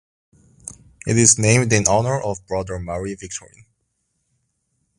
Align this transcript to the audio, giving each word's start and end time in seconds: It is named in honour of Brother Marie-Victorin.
It 1.05 1.15
is 1.15 1.37
named 1.37 1.71
in 1.71 1.85
honour 1.85 2.19
of 2.19 2.43
Brother 2.47 2.79
Marie-Victorin. 2.79 3.67